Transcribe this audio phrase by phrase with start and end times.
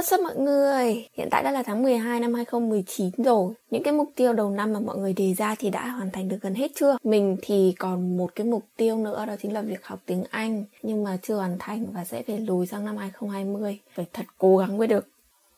[0.00, 1.08] what's up mọi người?
[1.12, 3.54] Hiện tại đã là tháng 12 năm 2019 rồi.
[3.70, 6.28] Những cái mục tiêu đầu năm mà mọi người đề ra thì đã hoàn thành
[6.28, 6.96] được gần hết chưa?
[7.04, 10.64] Mình thì còn một cái mục tiêu nữa, đó chính là việc học tiếng Anh,
[10.82, 13.78] nhưng mà chưa hoàn thành và sẽ phải lùi sang năm 2020.
[13.94, 15.06] Phải thật cố gắng mới được.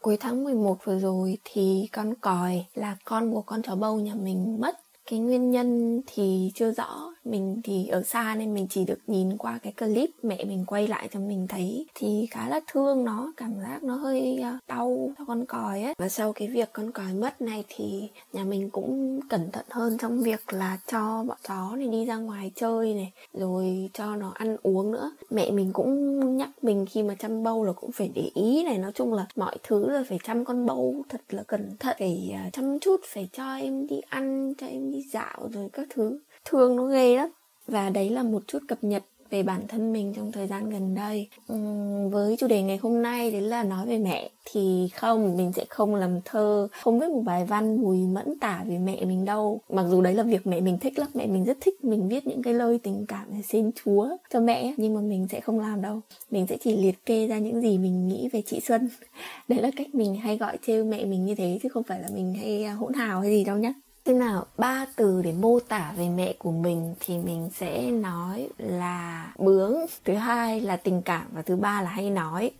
[0.01, 4.15] Cuối tháng 11 vừa rồi thì con còi là con của con chó bâu nhà
[4.15, 4.79] mình mất
[5.11, 9.37] cái nguyên nhân thì chưa rõ mình thì ở xa nên mình chỉ được nhìn
[9.37, 11.87] qua cái clip mẹ mình quay lại cho mình thấy.
[11.95, 15.95] Thì khá là thương nó, cảm giác nó hơi à, đau cho con còi ấy.
[15.99, 19.99] Và sau cái việc con còi mất này thì nhà mình cũng cẩn thận hơn
[19.99, 24.33] trong việc là cho bọn chó này đi ra ngoài chơi này, rồi cho nó
[24.35, 25.13] ăn uống nữa.
[25.31, 28.79] Mẹ mình cũng nhắc mình khi mà chăm bâu là cũng phải để ý này.
[28.79, 32.31] Nói chung là mọi thứ là phải chăm con bâu thật là cẩn thận phải
[32.35, 36.19] à, chăm chút, phải cho em đi ăn, cho em đi dạo rồi các thứ
[36.45, 37.29] thương nó ghê lắm.
[37.67, 40.95] Và đấy là một chút cập nhật về bản thân mình trong thời gian gần
[40.95, 41.29] đây.
[41.53, 45.53] Uhm, với chủ đề ngày hôm nay đấy là nói về mẹ thì không mình
[45.53, 49.25] sẽ không làm thơ không viết một bài văn mùi mẫn tả về mẹ mình
[49.25, 49.61] đâu.
[49.69, 52.27] Mặc dù đấy là việc mẹ mình thích lắm mẹ mình rất thích mình viết
[52.27, 55.61] những cái lời tình cảm để xin chúa cho mẹ nhưng mà mình sẽ không
[55.61, 56.01] làm đâu.
[56.31, 58.89] Mình sẽ chỉ liệt kê ra những gì mình nghĩ về chị xuân.
[59.49, 62.09] Đấy là cách mình hay gọi trêu mẹ mình như thế chứ không phải là
[62.15, 63.73] mình hay à, hỗn hào hay gì đâu nhé
[64.05, 68.49] Thế nào, ba từ để mô tả về mẹ của mình thì mình sẽ nói
[68.59, 72.51] là bướng, thứ hai là tình cảm và thứ ba là hay nói.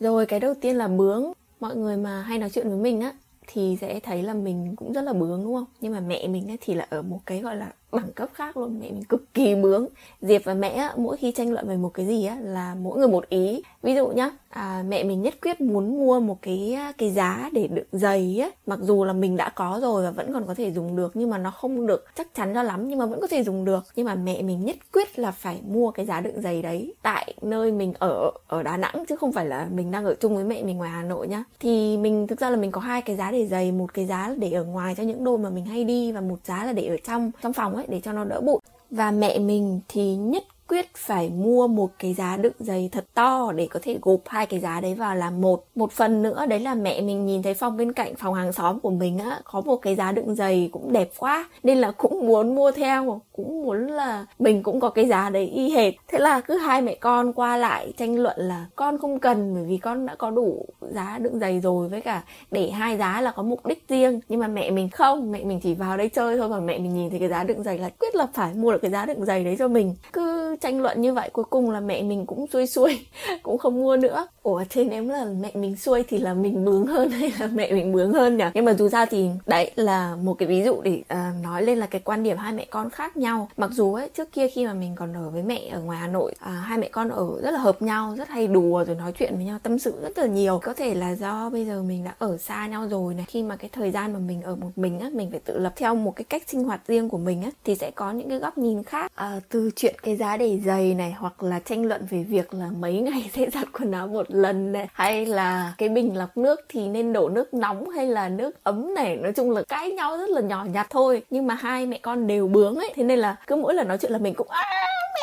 [0.00, 3.12] Rồi cái đầu tiên là bướng, mọi người mà hay nói chuyện với mình á
[3.46, 5.66] thì sẽ thấy là mình cũng rất là bướng đúng không?
[5.80, 8.56] Nhưng mà mẹ mình ấy thì là ở một cái gọi là đẳng cấp khác
[8.56, 8.80] luôn.
[8.80, 9.86] Mẹ mình cực kỳ bướng.
[10.20, 13.08] Diệp và mẹ mỗi khi tranh luận về một cái gì á là mỗi người
[13.08, 13.62] một ý.
[13.82, 17.50] Ví dụ nhá à, mẹ mình nhất quyết muốn mua một cái à, cái giá
[17.52, 18.50] để đựng giày á.
[18.66, 21.30] Mặc dù là mình đã có rồi và vẫn còn có thể dùng được nhưng
[21.30, 23.84] mà nó không được chắc chắn cho lắm nhưng mà vẫn có thể dùng được.
[23.96, 27.34] Nhưng mà mẹ mình nhất quyết là phải mua cái giá đựng giày đấy tại
[27.42, 30.44] nơi mình ở ở đà nẵng chứ không phải là mình đang ở chung với
[30.44, 31.44] mẹ mình ngoài hà nội nhá.
[31.60, 34.34] Thì mình thực ra là mình có hai cái giá để giày một cái giá
[34.38, 36.86] để ở ngoài cho những đôi mà mình hay đi và một giá là để
[36.86, 38.58] ở trong trong phòng ấy ấy để cho nó đỡ bụi
[38.90, 43.52] và mẹ mình thì nhất quyết phải mua một cái giá đựng giày thật to
[43.52, 45.64] để có thể gộp hai cái giá đấy vào làm một.
[45.74, 48.80] Một phần nữa, đấy là mẹ mình nhìn thấy phòng bên cạnh phòng hàng xóm
[48.80, 52.26] của mình á, có một cái giá đựng giày cũng đẹp quá, nên là cũng
[52.26, 55.94] muốn mua theo, cũng muốn là mình cũng có cái giá đấy y hệt.
[56.08, 59.64] Thế là cứ hai mẹ con qua lại tranh luận là con không cần, bởi
[59.64, 63.30] vì con đã có đủ giá đựng giày rồi, với cả để hai giá là
[63.30, 64.20] có mục đích riêng.
[64.28, 66.94] Nhưng mà mẹ mình không, mẹ mình chỉ vào đây chơi thôi còn mẹ mình
[66.94, 69.24] nhìn thấy cái giá đựng giày là quyết là phải mua được cái giá đựng
[69.24, 69.94] giày đấy cho mình.
[70.12, 73.06] Cứ tranh luận như vậy cuối cùng là mẹ mình cũng xuôi xuôi
[73.42, 74.26] cũng không mua nữa.
[74.42, 77.72] Ủa thế nếu là mẹ mình xuôi thì là mình bướng hơn hay là mẹ
[77.72, 78.44] mình bướng hơn nhỉ?
[78.54, 81.78] Nhưng mà dù sao thì đấy là một cái ví dụ để uh, nói lên
[81.78, 83.48] là cái quan điểm hai mẹ con khác nhau.
[83.56, 86.06] Mặc dù ấy trước kia khi mà mình còn ở với mẹ ở ngoài hà
[86.06, 89.12] nội uh, hai mẹ con ở rất là hợp nhau rất hay đùa rồi nói
[89.18, 90.60] chuyện với nhau tâm sự rất là nhiều.
[90.62, 93.56] Có thể là do bây giờ mình đã ở xa nhau rồi này khi mà
[93.56, 96.16] cái thời gian mà mình ở một mình á mình phải tự lập theo một
[96.16, 98.82] cái cách sinh hoạt riêng của mình á thì sẽ có những cái góc nhìn
[98.82, 99.12] khác.
[99.14, 102.66] Uh, từ chuyện cái giá để giày này, hoặc là tranh luận về việc là
[102.78, 106.60] mấy ngày sẽ giặt quần áo một lần này, hay là cái bình lọc nước
[106.68, 109.16] thì nên đổ nước nóng hay là nước ấm này.
[109.16, 112.26] Nói chung là cãi nhau rất là nhỏ nhặt thôi, nhưng mà hai mẹ con
[112.26, 112.92] đều bướng ấy.
[112.94, 114.48] Thế nên là cứ mỗi lần nói chuyện là mình cũng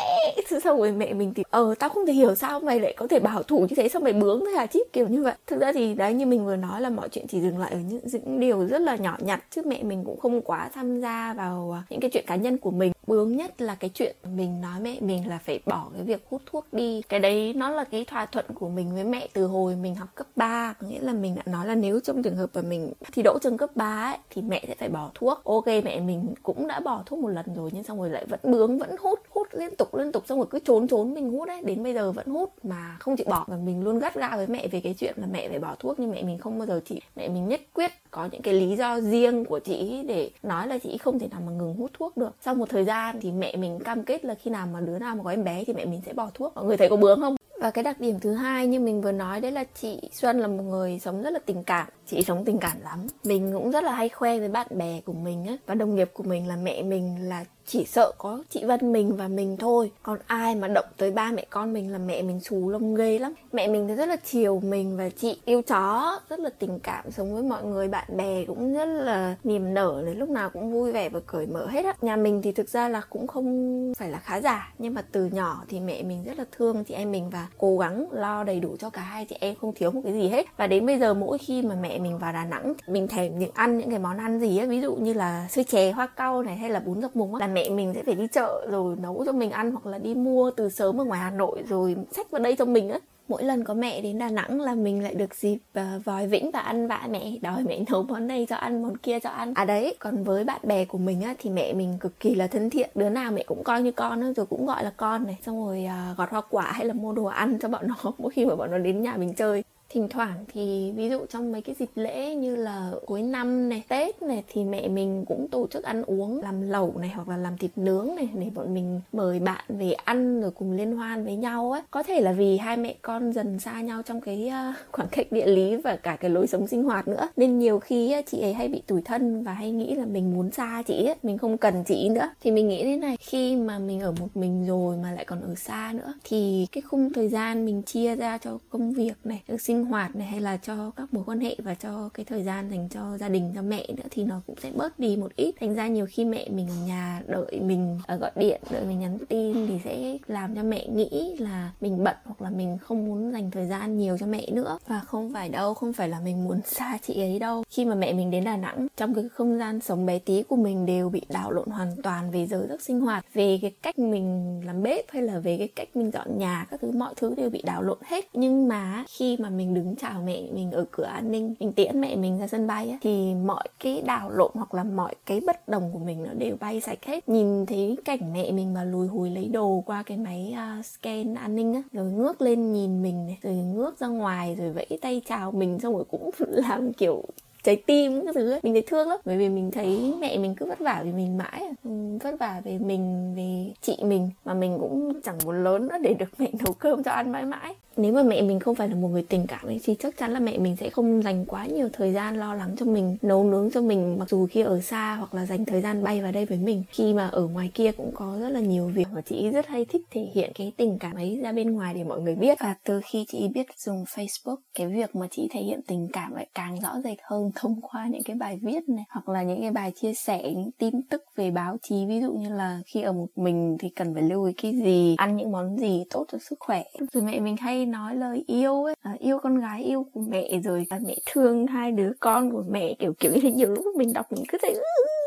[0.00, 2.94] à, mẹ xong rồi mẹ mình thì ờ tao không thể hiểu sao mày lại
[2.96, 4.86] có thể bảo thủ như thế sao mày bướng thế hả chip?
[4.92, 5.34] Kiểu như vậy.
[5.46, 7.78] Thực ra thì đấy như mình vừa nói là mọi chuyện chỉ dừng lại ở
[7.78, 11.34] những, những điều rất là nhỏ nhặt chứ mẹ mình cũng không quá tham gia
[11.34, 12.92] vào à, những cái chuyện cá nhân của mình.
[13.06, 16.42] Bướng nhất là cái chuyện mình nói mẹ mình là phải bỏ cái việc hút
[16.46, 17.02] thuốc đi.
[17.08, 20.08] Cái đấy nó là cái thỏa thuận của mình với mẹ từ hồi mình học
[20.14, 22.92] cấp 3 có nghĩa là mình đã nói là nếu trong trường hợp mà mình
[23.12, 25.44] thi đỗ trường cấp 3 ấy, thì mẹ sẽ phải bỏ thuốc.
[25.44, 28.40] Ok mẹ mình cũng đã bỏ thuốc một lần rồi nhưng xong rồi lại vẫn
[28.42, 31.48] bướng vẫn hút hút liên tục liên tục, xong rồi cứ trốn trốn, mình hút
[31.48, 31.62] đấy.
[31.64, 33.44] Đến bây giờ vẫn hút mà không chịu bỏ.
[33.48, 36.00] Và mình luôn gắt ra với mẹ về cái chuyện là mẹ phải bỏ thuốc,
[36.00, 38.76] nhưng mẹ mình không bao giờ chị mẹ mình nhất quyết có những cái lý
[38.76, 42.16] do riêng của chị để nói là chị không thể nào mà ngừng hút thuốc
[42.16, 42.34] được.
[42.40, 45.16] Sau một thời gian thì mẹ mình cam kết là khi nào mà đứa nào
[45.16, 46.54] mà có em bé thì mẹ mình sẽ bỏ thuốc.
[46.54, 47.36] Mọi người thấy có bướng không?
[47.60, 50.46] Và cái đặc điểm thứ hai như mình vừa nói đấy là chị Xuân là
[50.46, 51.86] một người sống rất là tình cảm.
[52.06, 53.06] Chị sống tình cảm lắm.
[53.24, 55.56] Mình cũng rất là hay khoe với bạn bè của mình á.
[55.66, 59.16] Và đồng nghiệp của mình là mẹ mình là chỉ sợ có chị Vân mình
[59.16, 59.90] và mình thôi.
[60.02, 63.18] Còn ai mà động tới ba mẹ con mình là mẹ mình xù lông ghê
[63.18, 63.32] lắm.
[63.52, 67.10] Mẹ mình thì rất là chiều mình và chị yêu chó, rất là tình cảm
[67.10, 70.72] sống với mọi người, bạn bè cũng rất là niềm nở này, lúc nào cũng
[70.72, 71.94] vui vẻ và cởi mở hết á.
[72.02, 75.24] Nhà mình thì thực ra là cũng không phải là khá giả, nhưng mà từ
[75.24, 78.60] nhỏ thì mẹ mình rất là thương chị em mình và cố gắng lo đầy
[78.60, 80.46] đủ cho cả hai chị em, không thiếu một cái gì hết.
[80.56, 83.50] Và đến bây giờ mỗi khi mà mẹ mình vào Đà Nẵng, mình thèm những
[83.54, 86.42] ăn những cái món ăn gì á, ví dụ như là xôi chè hoa cau
[86.42, 88.66] này hay là bún dọc mùng á, là mẹ mẹ mình sẽ phải đi chợ
[88.70, 91.62] rồi nấu cho mình ăn hoặc là đi mua từ sớm ở ngoài Hà Nội
[91.68, 92.98] rồi xách vào đây cho mình á.
[93.28, 96.50] Mỗi lần có mẹ đến Đà Nẵng là mình lại được dịp uh, vòi vĩnh
[96.50, 99.54] và ăn vạ mẹ đòi mẹ nấu món này cho ăn món kia cho ăn.
[99.54, 102.46] À đấy còn với bạn bè của mình á thì mẹ mình cực kỳ là
[102.46, 102.90] thân thiện.
[102.94, 105.36] Đứa nào mẹ cũng coi như con á rồi cũng gọi là con này.
[105.46, 108.30] Xong rồi uh, gọt hoa quả hay là mua đồ ăn cho bọn nó mỗi
[108.30, 111.60] khi mà bọn nó đến nhà mình chơi thỉnh thoảng thì ví dụ trong mấy
[111.60, 115.66] cái dịp lễ như là cuối năm này, tết này thì mẹ mình cũng tổ
[115.66, 119.00] chức ăn uống làm lẩu này hoặc là làm thịt nướng này để bọn mình
[119.12, 121.82] mời bạn về ăn rồi cùng liên hoan với nhau ấy.
[121.90, 125.26] Có thể là vì hai mẹ con dần xa nhau trong cái ờ, khoảng cách
[125.32, 127.28] địa lý và cả cái lối sống sinh hoạt nữa.
[127.36, 130.50] Nên nhiều khi chị ấy hay bị tủi thân và hay nghĩ là mình muốn
[130.50, 132.28] xa chị ấy, mình không cần chị nữa.
[132.42, 135.40] Thì mình nghĩ thế này, khi mà mình ở một mình rồi mà lại còn
[135.40, 139.42] ở xa nữa thì cái khung thời gian mình chia ra cho công việc này
[139.60, 142.42] sinh sinh hoạt này hay là cho các mối quan hệ và cho cái thời
[142.42, 145.36] gian dành cho gia đình, cho mẹ nữa thì nó cũng sẽ bớt đi một
[145.36, 145.54] ít.
[145.60, 149.00] Thành ra nhiều khi mẹ mình ở nhà đợi mình à, gọi điện, đợi mình
[149.00, 153.06] nhắn tin thì sẽ làm cho mẹ nghĩ là mình bận hoặc là mình không
[153.06, 154.78] muốn dành thời gian nhiều cho mẹ nữa.
[154.86, 157.64] Và không phải đâu, không phải là mình muốn xa chị ấy đâu.
[157.70, 160.56] Khi mà mẹ mình đến đà nẵng, trong cái không gian sống bé tí của
[160.56, 163.98] mình đều bị đảo lộn hoàn toàn về giờ giấc sinh hoạt, về cái cách
[163.98, 167.34] mình làm bếp hay là về cái cách mình dọn nhà, các thứ, mọi thứ
[167.34, 168.24] đều bị đảo lộn hết.
[168.32, 172.00] Nhưng mà khi mà mình đứng chào mẹ mình ở cửa an ninh mình tiễn
[172.00, 175.40] mẹ mình ra sân bay á, thì mọi cái đảo lộn hoặc là mọi cái
[175.40, 177.28] bất đồng của mình nó đều bay sạch hết.
[177.28, 181.34] Nhìn thấy cảnh mẹ mình mà lùi hùi lấy đồ qua cái máy uh, scan
[181.34, 184.98] an ninh á rồi ngước lên nhìn mình này rồi ngước ra ngoài rồi vẫy
[185.00, 187.24] tay chào mình xong rồi cũng làm kiểu
[187.62, 188.60] trái tim cái thứ ấy.
[188.62, 191.36] mình thấy thương lắm bởi vì mình thấy mẹ mình cứ vất vả vì mình
[191.36, 191.72] mãi à.
[191.84, 191.90] ừ,
[192.20, 196.14] vất vả về mình về chị mình mà mình cũng chẳng muốn lớn nữa để
[196.14, 198.94] được mẹ nấu cơm cho ăn mãi mãi nếu mà mẹ mình không phải là
[198.94, 201.66] một người tình cảm ấy, thì chắc chắn là mẹ mình sẽ không dành quá
[201.66, 204.80] nhiều thời gian lo lắng cho mình, nấu nướng cho mình, mặc dù khi ở
[204.80, 206.84] xa hoặc là dành thời gian bay vào đây với mình.
[206.90, 209.84] Khi mà ở ngoài kia cũng có rất là nhiều việc và chị rất hay
[209.84, 212.58] thích thể hiện cái tình cảm ấy ra bên ngoài để mọi người biết.
[212.60, 216.34] Và từ khi chị biết dùng Facebook, cái việc mà chị thể hiện tình cảm
[216.34, 219.60] lại càng rõ rệt hơn thông qua những cái bài viết này, hoặc là những
[219.60, 222.06] cái bài chia sẻ, những tin tức về báo chí.
[222.08, 225.14] Ví dụ như là khi ở một mình thì cần phải lưu ý cái gì,
[225.18, 226.84] ăn những món gì tốt cho sức khỏe.
[227.12, 228.94] Rồi mẹ mình hay nói lời yêu ấy.
[229.02, 232.64] À, yêu con gái yêu của mẹ rồi à, mẹ thương hai đứa con của
[232.70, 233.50] mẹ kiểu kiểu như thế.
[233.50, 234.74] Nhiều lúc mình đọc mình cứ thấy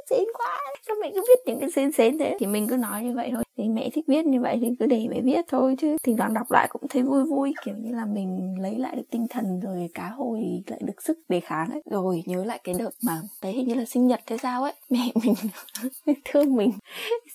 [0.09, 0.59] xến quá.
[0.87, 2.37] Sao mẹ cứ viết những cái xến xến thế?
[2.39, 4.85] Thì mình cứ nói như vậy thôi thì mẹ thích viết như vậy thì cứ
[4.85, 7.95] để mẹ viết thôi chứ thỉnh thoảng đọc lại cũng thấy vui vui, kiểu như
[7.95, 11.69] là mình lấy lại được tinh thần rồi cá hồi lại được sức đề kháng
[11.71, 11.81] ấy.
[11.91, 14.73] Rồi, nhớ lại cái đợt mà đấy hình như là sinh nhật thế sao ấy,
[14.89, 15.35] mẹ mình
[16.25, 16.71] thương mình.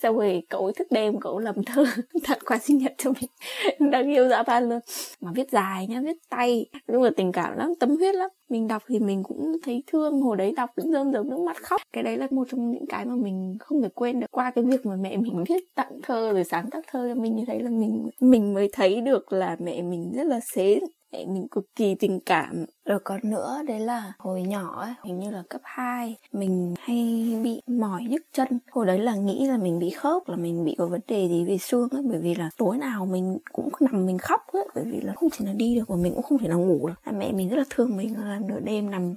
[0.01, 1.85] Sau rồi cậu ấy thức đêm cậu làm thơ,
[2.29, 3.91] tặng quà sinh nhật cho mình.
[3.91, 4.81] Đang yêu dã man luôn.
[5.21, 6.67] Mà viết dài nhá, viết tay.
[6.89, 8.31] Nhưng mà tình cảm lắm, tâm huyết lắm.
[8.49, 11.57] Mình đọc thì mình cũng thấy thương, hồi đấy đọc cũng rơm rớm nước mắt
[11.63, 11.81] khóc.
[11.93, 14.27] Cái đấy là một trong những cái mà mình không thể quên được.
[14.31, 17.37] Qua cái việc mà mẹ mình viết tặng thơ rồi sáng tác thơ cho mình
[17.37, 20.79] như thế là mình mình mới thấy được là mẹ mình rất là xến
[21.13, 22.65] mẹ mình cực kỳ tình cảm.
[22.85, 27.33] Rồi còn nữa đấy là hồi nhỏ ấy, hình như là cấp 2 mình hay
[27.45, 28.49] bị mỏi nhức chân.
[28.71, 31.45] Hồi đấy là nghĩ là mình bị khớp là mình bị có vấn đề gì
[31.45, 34.85] về xương ấy bởi vì là tối nào mình cũng nằm mình khóc ấy bởi
[34.85, 37.13] vì là không thể nào đi được và mình cũng không thể nào ngủ được.
[37.13, 39.15] Mẹ mình rất là thương mình là nửa đêm nằm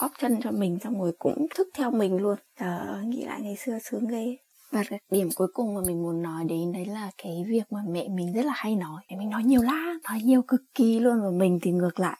[0.00, 2.36] bóp chân cho mình xong rồi cũng thức theo mình luôn.
[2.60, 4.36] Trời ơi, nghĩ lại ngày xưa sướng ghê
[4.72, 7.80] và cái điểm cuối cùng mà mình muốn nói đến đấy là cái việc mà
[7.88, 9.02] mẹ mình rất là hay nói.
[9.10, 12.18] Mẹ mình nói nhiều lắm, nói nhiều cực kỳ luôn và mình thì ngược lại.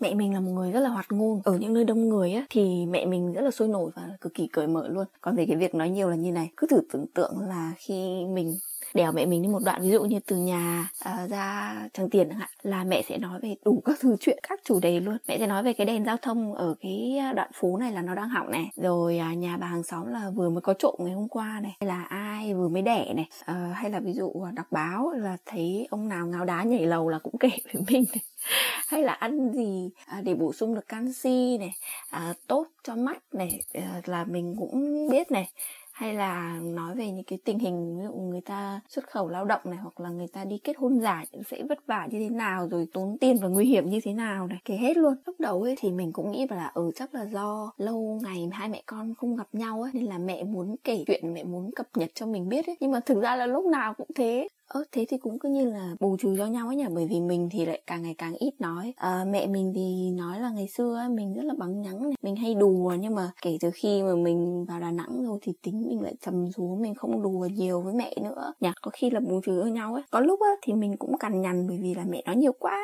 [0.00, 1.40] Mẹ mình là một người rất là hoạt ngôn.
[1.44, 4.34] Ở những nơi đông người á, thì mẹ mình rất là sôi nổi và cực
[4.34, 5.06] kỳ cởi mở luôn.
[5.20, 8.24] Còn về cái việc nói nhiều là như này, cứ thử tưởng tượng là khi
[8.34, 8.54] mình
[8.94, 12.28] đèo mẹ mình đi một đoạn ví dụ như từ nhà uh, ra Tràng Tiền
[12.28, 15.16] chẳng hạn là mẹ sẽ nói về đủ các thứ chuyện các chủ đề luôn.
[15.28, 18.02] Mẹ sẽ nói về cái đèn giao thông ở cái ờ, đoạn phố này là
[18.02, 18.70] nó đang hỏng này.
[18.76, 21.76] Rồi uh, nhà bà hàng xóm là vừa mới có trộm ngày hôm qua này
[21.80, 25.10] hay là ai vừa mới đẻ này uh, hay là ví dụ à, đọc báo
[25.10, 28.22] là thấy ông nào ngáo đá nhảy lầu là cũng kể với mình này.
[28.88, 31.70] Hay là ăn gì à, để bổ sung được canxi này
[32.10, 35.48] à, tốt cho mắt này à, là mình cũng biết này
[35.96, 39.44] hay là nói về những cái tình hình, ví dụ người ta xuất khẩu lao
[39.44, 42.30] động này, hoặc là người ta đi kết hôn giả sẽ vất vả như thế
[42.30, 45.14] nào, rồi tốn tiền và nguy hiểm như thế nào này, kể hết luôn.
[45.26, 48.68] Lúc đầu ấy thì mình cũng nghĩ là ừ chắc là do lâu ngày hai
[48.68, 51.86] mẹ con không gặp nhau ấy, nên là mẹ muốn kể chuyện, mẹ muốn cập
[51.94, 52.76] nhật cho mình biết ấy.
[52.80, 55.70] Nhưng mà thực ra là lúc nào cũng thế ơ thế thì cũng cứ như
[55.70, 56.84] là bù trừ cho nhau ấy nhỉ?
[56.94, 58.94] Bởi vì mình thì lại càng ngày càng ít nói.
[58.96, 62.12] À, mẹ mình thì nói là ngày xưa ấy, mình rất là bắn nhắng này.
[62.22, 65.52] Mình hay đùa nhưng mà kể từ khi mà mình vào đà nẵng rồi thì
[65.62, 68.52] tính mình lại trầm xuống mình không đùa nhiều với mẹ nữa.
[68.60, 70.02] Nhỉ có khi là bù trừ cho nhau ấy.
[70.10, 72.82] Có lúc á thì mình cũng cằn nhằn bởi vì là mẹ nói nhiều quá.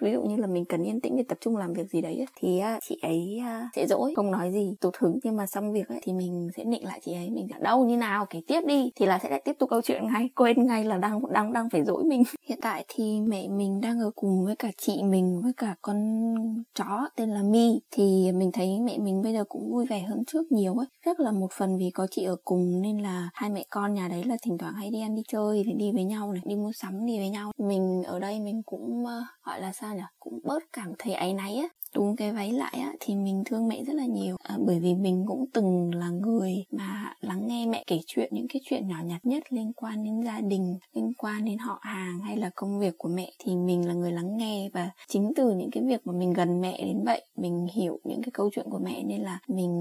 [0.00, 2.16] Ví dụ như là mình cần yên tĩnh để tập trung làm việc gì đấy
[2.16, 5.18] ấy, thì ờ, chị ấy ờ, sẽ dỗi không nói gì tụt hứng.
[5.24, 7.30] Nhưng mà xong việc ấy thì mình sẽ nịnh lại chị ấy.
[7.30, 8.26] Mình bảo đâu như nào?
[8.30, 8.90] Kể tiếp đi.
[8.96, 10.30] Thì là sẽ lại tiếp tục câu chuyện ngay.
[10.36, 12.22] Quên ngay là đang đang đang phải dỗi mình.
[12.48, 16.34] Hiện tại thì mẹ mình đang ở cùng với cả chị mình với cả con
[16.74, 17.80] chó tên là mi.
[17.90, 20.86] Thì mình thấy mẹ mình bây giờ cũng vui vẻ hơn trước nhiều ấy.
[21.04, 24.08] Rất là một phần vì có chị ở cùng nên là hai mẹ con nhà
[24.08, 26.56] đấy là thỉnh thoảng hay đi ăn đi chơi thì đi với nhau này đi
[26.56, 27.52] mua sắm đi với nhau.
[27.58, 29.08] Mình ở đây mình cũng uh,
[29.46, 31.68] gọi là sao nhỉ cũng bớt cảm thấy áy náy á.
[31.94, 34.36] Đúng cái váy lại á, thì mình thương mẹ rất là nhiều.
[34.42, 38.46] À, bởi vì mình cũng từng là người mà lắng nghe mẹ kể chuyện những
[38.48, 42.18] cái chuyện nhỏ nhặt nhất liên quan đến gia đình liên quan đến họ hàng
[42.20, 44.70] hay là công việc của mẹ thì mình là người lắng nghe.
[44.72, 48.22] Và chính từ những cái việc mà mình gần mẹ đến vậy mình hiểu những
[48.22, 49.72] cái câu chuyện của mẹ nên là mình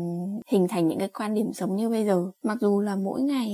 [0.47, 2.31] hình thành những cái quan điểm sống như bây giờ.
[2.43, 3.49] Mặc dù là mỗi ngày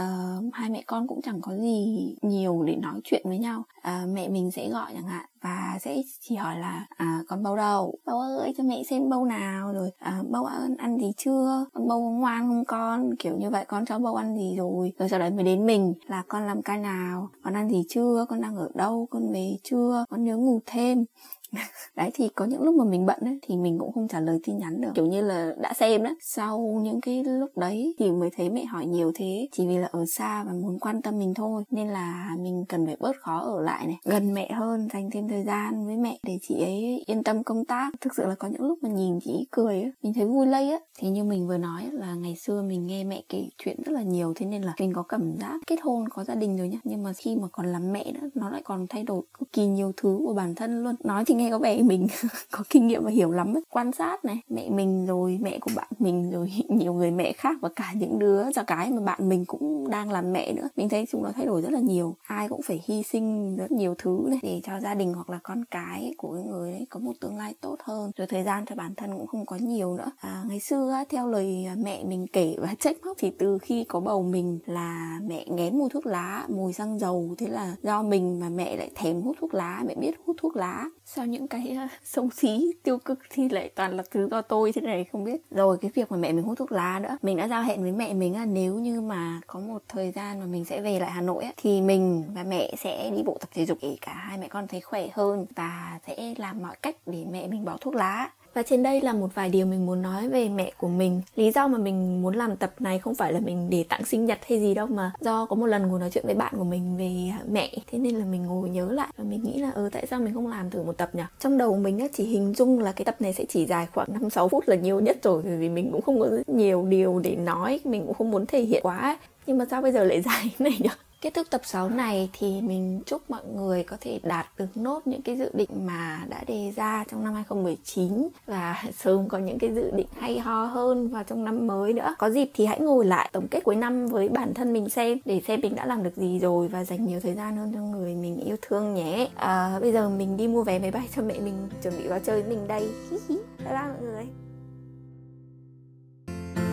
[0.00, 3.64] uh, hai mẹ con cũng chẳng có gì nhiều để nói chuyện với nhau.
[3.78, 7.56] Uh, mẹ mình sẽ gọi chẳng hạn và sẽ chỉ hỏi là à, con bầu
[7.56, 7.94] đâu?
[8.04, 9.72] Bầu ơi cho mẹ xem bầu nào.
[9.72, 11.66] Rồi à, bầu ăn ăn gì chưa?
[11.72, 13.16] Con bầu ngoan không con?
[13.18, 14.92] Kiểu như vậy con cho bầu ăn gì rồi?
[14.98, 17.28] Rồi sau đấy mới đến mình là con làm ca nào?
[17.44, 18.26] Con ăn gì chưa?
[18.28, 19.06] Con đang ở đâu?
[19.10, 20.04] Con về chưa?
[20.10, 21.04] Con nhớ ngủ thêm.
[21.96, 24.38] đấy thì có những lúc mà mình bận ấy, thì mình cũng không trả lời
[24.44, 24.90] tin nhắn được.
[24.94, 28.64] Kiểu như là đã xem đó sau những cái lúc đấy thì mới thấy mẹ
[28.64, 29.48] hỏi nhiều thế.
[29.52, 32.86] Chỉ vì là ở xa và muốn quan tâm mình thôi nên là mình cần
[32.86, 33.96] phải bớt khó ở lại này.
[34.04, 37.64] Gần mẹ hơn dành thêm thời gian với mẹ để chị ấy yên tâm công
[37.64, 37.90] tác.
[38.00, 40.46] Thực sự là có những lúc mà nhìn chị ấy cười ấy, mình thấy vui
[40.46, 40.78] lây á.
[40.98, 44.02] Thì như mình vừa nói là ngày xưa mình nghe mẹ kể chuyện rất là
[44.02, 46.78] nhiều thế nên là mình có cảm giác kết hôn có gia đình rồi nhá.
[46.84, 49.66] Nhưng mà khi mà còn làm mẹ đó nó lại còn thay đổi cực kỳ
[49.66, 50.94] nhiều thứ của bản thân luôn.
[51.04, 52.06] Nói thì nghe có vẻ mình
[52.50, 53.62] có kinh nghiệm và hiểu lắm ấy.
[53.70, 57.56] quan sát này mẹ mình rồi mẹ của bạn mình rồi nhiều người mẹ khác
[57.60, 60.68] và cả những đứa cho cái mà bạn mình cũng đang làm mẹ nữa.
[60.76, 62.16] Mình thấy chúng nó thay đổi rất là nhiều.
[62.22, 65.38] Ai cũng phải hy sinh rất nhiều thứ này để cho gia đình hoặc là
[65.42, 68.10] con cái của người đấy có một tương lai tốt hơn.
[68.16, 70.10] Rồi thời gian cho bản thân cũng không có nhiều nữa.
[70.20, 74.00] À, ngày xưa theo lời mẹ mình kể và trách móc thì từ khi có
[74.00, 77.34] bầu mình là mẹ ngén mùi thuốc lá mùi xăng dầu.
[77.38, 80.56] Thế là do mình mà mẹ lại thèm hút thuốc lá mẹ biết hút thuốc
[80.56, 80.84] lá.
[81.04, 84.72] Sau những cái à, xấu xí tiêu cực thì lại toàn là thứ do tôi
[84.72, 85.40] thế này không biết.
[85.50, 87.16] Rồi cái việc mà mẹ mình hút thuốc lá nữa.
[87.22, 90.40] Mình đã giao hẹn với mẹ mình là nếu như mà có một thời gian
[90.40, 93.36] mà mình sẽ về lại hà nội ấy, thì mình và mẹ sẽ đi bộ
[93.40, 96.76] tập thể dục để cả hai mẹ con thấy khỏe hơn và sẽ làm mọi
[96.82, 99.86] cách để mẹ mình bỏ thuốc lá và trên đây là một vài điều mình
[99.86, 101.22] muốn nói về mẹ của mình.
[101.36, 104.24] Lý do mà mình muốn làm tập này không phải là mình để tặng sinh
[104.24, 106.64] nhật hay gì đâu, mà do có một lần ngồi nói chuyện với bạn của
[106.64, 107.72] mình về mẹ.
[107.90, 110.34] Thế nên là mình ngồi nhớ lại và mình nghĩ là ừ tại sao mình
[110.34, 111.22] không làm thử một tập nhỉ?
[111.38, 114.12] Trong đầu mình á, chỉ hình dung là cái tập này sẽ chỉ dài khoảng
[114.12, 117.18] 5 6 phút là nhiều nhất rồi vì mình cũng không có rất nhiều điều
[117.18, 120.22] để nói, mình cũng không muốn thể hiện quá nhưng mà sao bây giờ lại
[120.26, 120.90] dài này nhỉ?
[121.20, 125.06] Kết thúc tập 6 này thì mình chúc mọi người có thể đạt được nốt
[125.06, 129.58] những cái dự định mà đã đề ra trong năm 2019 và sớm có những
[129.58, 132.14] cái dự định hay ho hơn vào trong năm mới nữa.
[132.18, 135.18] Có dịp thì hãy ngồi lại tổng kết cuối năm với bản thân mình xem
[135.24, 137.80] để xem mình đã làm được gì rồi và dành nhiều thời gian hơn cho
[137.80, 139.28] người mình yêu thương nhé.
[139.34, 142.18] À, bây giờ mình đi mua vé máy bay cho mẹ mình chuẩn bị vào
[142.24, 142.88] chơi với mình đây.
[143.28, 144.49] Bye bye mọi người.